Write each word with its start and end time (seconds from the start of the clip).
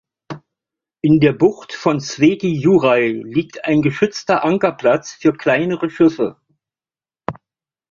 In 1.01 1.19
der 1.19 1.31
Bucht 1.31 1.73
von 1.73 1.99
Sveti 1.99 2.55
Juraj 2.57 3.21
liegt 3.23 3.65
ein 3.65 3.83
geschützter 3.83 4.43
Ankerplatz 4.43 5.11
für 5.13 5.31
kleinere 5.31 5.91
Schiffe. 5.91 6.37